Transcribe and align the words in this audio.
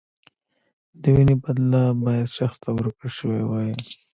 د 1.01 1.03
وینې 1.15 1.35
بدله 1.43 1.83
باید 2.03 2.35
شخص 2.37 2.57
ته 2.63 2.69
ورکړل 2.73 3.11
شوې 3.19 3.41
وای. 3.45 3.71